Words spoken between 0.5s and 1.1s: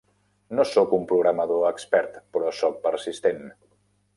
No soc un